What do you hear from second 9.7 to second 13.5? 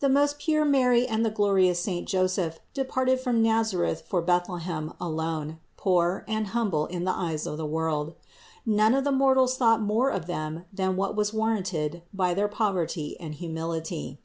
more of them than what was warranted by their poverty and